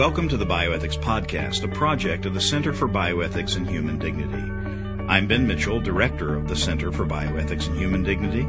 [0.00, 4.50] Welcome to the Bioethics Podcast, a project of the Center for Bioethics and Human Dignity.
[5.06, 8.40] I'm Ben Mitchell, Director of the Center for Bioethics and Human Dignity.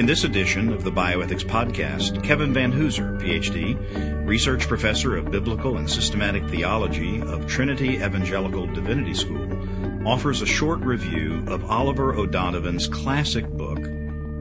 [0.00, 5.88] In this edition of the Bioethics Podcast, Kevin Vanhoozer, PhD, Research Professor of Biblical and
[5.88, 13.46] Systematic Theology of Trinity Evangelical Divinity School, offers a short review of Oliver O'Donovan's classic
[13.50, 13.82] book,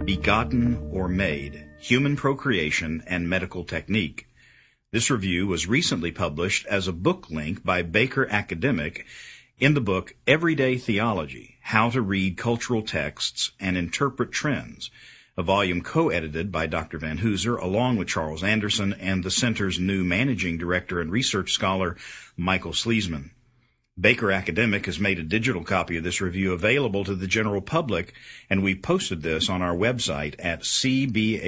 [0.06, 4.29] Begotten or Made Human Procreation and Medical Technique.
[4.92, 9.06] This review was recently published as a book link by Baker Academic
[9.60, 14.90] in the book Everyday Theology How to Read Cultural Texts and Interpret Trends,
[15.38, 16.98] a volume co-edited by Dr.
[16.98, 21.96] Vanhoozer along with Charles Anderson and the Center's new managing director and research scholar,
[22.36, 23.30] Michael Sleasman.
[24.00, 28.12] Baker Academic has made a digital copy of this review available to the general public,
[28.50, 31.40] and we posted this on our website at cbhd.org.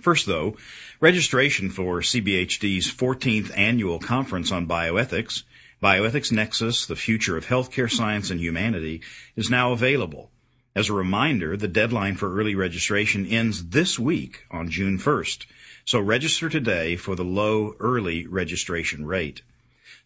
[0.00, 0.56] First, though,
[1.00, 5.42] registration for CBHD's 14th annual conference on bioethics,
[5.82, 9.02] Bioethics Nexus, the Future of Healthcare Science and Humanity,
[9.36, 10.30] is now available.
[10.74, 15.46] As a reminder, the deadline for early registration ends this week on June 1st,
[15.84, 19.42] so register today for the low early registration rate.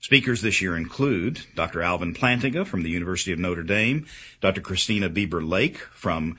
[0.00, 1.82] Speakers this year include Dr.
[1.82, 4.06] Alvin Plantinga from the University of Notre Dame,
[4.40, 4.60] Dr.
[4.60, 6.36] Christina Bieber Lake from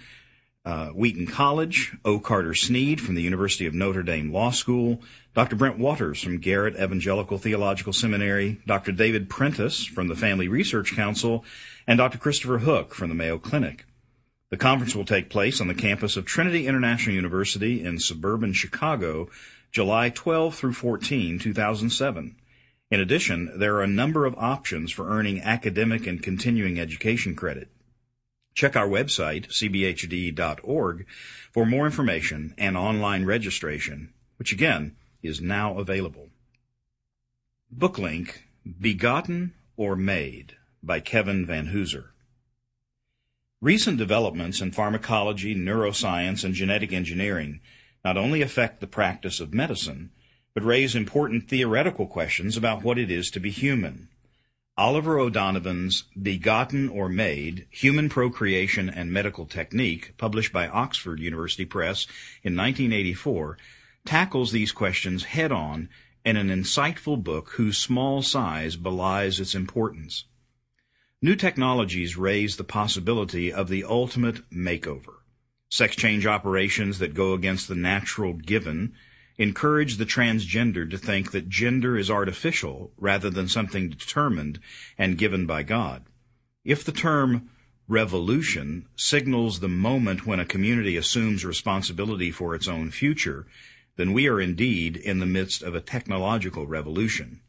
[0.64, 2.20] uh, Wheaton College, O.
[2.20, 5.02] Carter Snead from the University of Notre Dame Law School,
[5.34, 5.56] Dr.
[5.56, 8.92] Brent Waters from Garrett Evangelical Theological Seminary, Dr.
[8.92, 11.44] David Prentice from the Family Research Council,
[11.88, 12.18] and Dr.
[12.18, 13.86] Christopher Hook from the Mayo Clinic.
[14.50, 19.30] The conference will take place on the campus of Trinity International University in suburban Chicago,
[19.72, 22.36] July 12 through 14, 2007.
[22.92, 27.70] In addition, there are a number of options for earning academic and continuing education credit.
[28.54, 31.06] Check our website, cbhd.org,
[31.52, 36.30] for more information and online registration, which again is now available.
[37.72, 38.48] Book link
[38.80, 42.10] Begotten or Made by Kevin Vanhoozer.
[43.62, 47.62] Recent developments in pharmacology, neuroscience, and genetic engineering
[48.04, 50.12] not only affect the practice of medicine,
[50.54, 54.10] but raise important theoretical questions about what it is to be human.
[54.82, 62.08] Oliver O'Donovan's Begotten or Made Human Procreation and Medical Technique, published by Oxford University Press
[62.42, 63.60] in 1984,
[64.06, 65.88] tackles these questions head on
[66.26, 70.26] in an insightful book whose small size belies its importance.
[71.22, 75.18] New technologies raise the possibility of the ultimate makeover.
[75.70, 78.96] Sex change operations that go against the natural given
[79.42, 84.60] encourage the transgender to think that gender is artificial rather than something determined
[85.00, 86.04] and given by God.
[86.64, 87.50] If the term
[87.88, 93.48] revolution signals the moment when a community assumes responsibility for its own future,
[93.98, 97.42] then we are indeed in the midst of a technological revolution.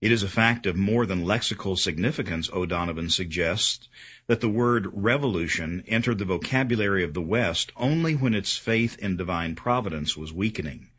[0.00, 3.88] It is a fact of more than lexical significance, O'Donovan suggests,
[4.28, 9.16] that the word revolution entered the vocabulary of the West only when its faith in
[9.16, 10.89] divine providence was weakening.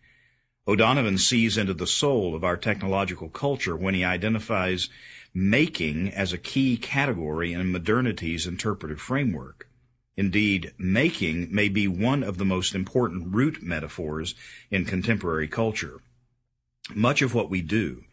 [0.68, 4.90] O'Donovan sees into the soul of our technological culture when he identifies
[5.34, 9.68] making as a key category in modernity's interpretive framework.
[10.16, 14.36] Indeed, making may be one of the most important root metaphors
[14.70, 16.00] in contemporary culture.
[16.94, 18.04] Much of what we do,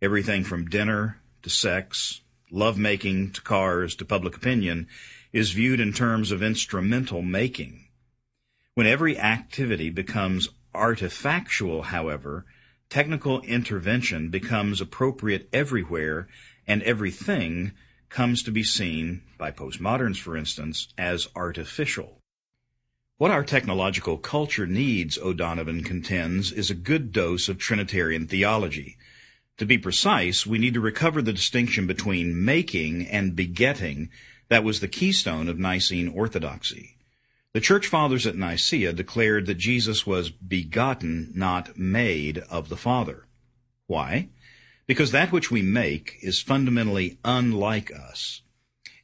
[0.00, 4.86] everything from dinner to sex, lovemaking to cars to public opinion,
[5.32, 7.84] is viewed in terms of instrumental making.
[8.74, 12.44] When every activity becomes artifactual, however,
[12.88, 16.28] technical intervention becomes appropriate everywhere
[16.66, 17.72] and everything
[18.08, 22.18] comes to be seen, by postmoderns for instance, as artificial.
[23.18, 28.96] What our technological culture needs, O'Donovan contends, is a good dose of Trinitarian theology.
[29.56, 34.10] To be precise, we need to recover the distinction between making and begetting
[34.48, 36.97] that was the keystone of Nicene orthodoxy.
[37.58, 43.26] The church fathers at Nicaea declared that Jesus was begotten, not made, of the Father.
[43.88, 44.28] Why?
[44.86, 48.42] Because that which we make is fundamentally unlike us.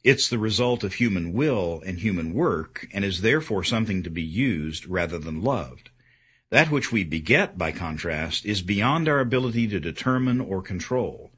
[0.05, 4.23] It's the result of human will and human work, and is therefore something to be
[4.23, 5.89] used rather than loved.
[6.49, 11.29] That which we beget, by contrast, is beyond our ability to determine or control.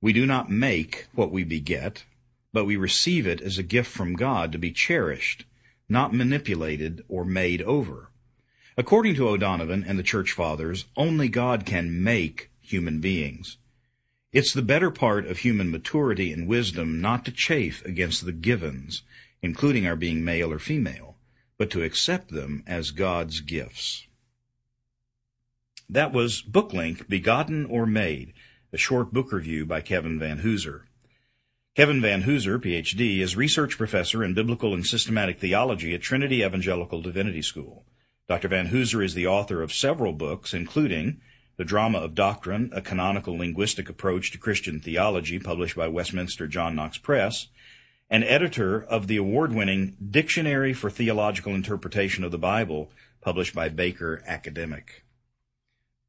[0.00, 2.02] We do not make what we beget,
[2.52, 5.44] but we receive it as a gift from God to be cherished
[5.88, 8.10] not manipulated or made over.
[8.76, 13.56] According to O'Donovan and the Church Fathers, only God can make human beings.
[14.32, 19.02] It's the better part of human maturity and wisdom not to chafe against the givens,
[19.42, 21.16] including our being male or female,
[21.56, 24.06] but to accept them as God's gifts.
[25.88, 28.34] That was Booklink, Begotten or Made,
[28.72, 30.82] a short book review by Kevin Vanhoozer.
[31.78, 37.40] Kevin Vanhoozer, PhD, is research professor in biblical and systematic theology at Trinity Evangelical Divinity
[37.40, 37.84] School.
[38.26, 38.48] Dr.
[38.48, 41.20] Vanhoozer is the author of several books, including
[41.56, 46.74] The Drama of Doctrine, a canonical linguistic approach to Christian theology, published by Westminster John
[46.74, 47.46] Knox Press,
[48.10, 52.90] and editor of the award-winning Dictionary for Theological Interpretation of the Bible,
[53.20, 55.04] published by Baker Academic.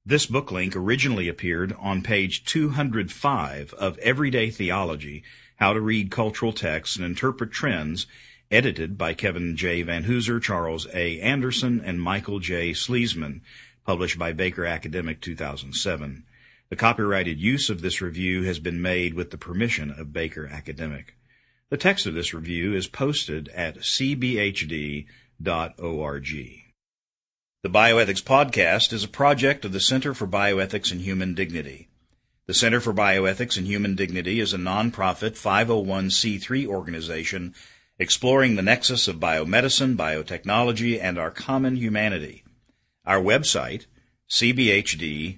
[0.04, 5.24] This book link originally appeared on page 205 of Everyday Theology,
[5.60, 8.08] How to Read Cultural Texts and Interpret Trends,
[8.50, 9.84] edited by Kevin J.
[9.84, 11.20] Vanhoozer, Charles A.
[11.20, 12.74] Anderson, and Michael J.
[12.74, 13.42] Sleasman,
[13.86, 16.24] published by Baker Academic 2007.
[16.70, 21.18] The copyrighted use of this review has been made with the permission of Baker Academic.
[21.70, 25.08] The text of this review is posted at cbhd.org.
[27.64, 31.89] The Bioethics Podcast is a project of the Center for Bioethics and Human Dignity.
[32.50, 37.54] The Center for Bioethics and Human Dignity is a nonprofit 501c3 organization
[38.00, 42.44] exploring the nexus of biomedicine, biotechnology, and our common humanity.
[43.06, 43.86] Our website,
[44.31, 45.38] cbhd.org,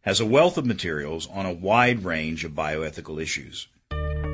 [0.00, 3.68] has a wealth of materials on a wide range of bioethical issues.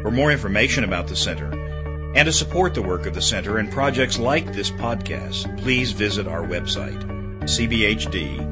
[0.00, 1.52] For more information about the Center
[2.14, 6.26] and to support the work of the Center and projects like this podcast, please visit
[6.26, 7.02] our website,
[7.42, 8.46] cbhd.org.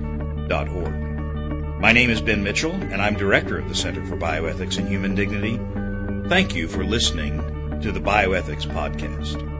[1.84, 5.14] My name is Ben Mitchell, and I'm Director of the Center for Bioethics and Human
[5.14, 5.60] Dignity.
[6.30, 7.36] Thank you for listening
[7.82, 9.53] to the Bioethics Podcast.